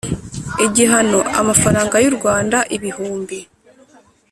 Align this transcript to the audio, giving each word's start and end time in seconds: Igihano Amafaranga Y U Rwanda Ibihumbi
Igihano 0.65 1.19
Amafaranga 1.41 1.95
Y 2.03 2.07
U 2.11 2.13
Rwanda 2.17 2.57
Ibihumbi 2.75 3.39